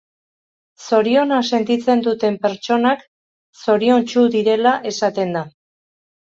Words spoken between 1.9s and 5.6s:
duten pertsonak zoriontsu direla esaten da.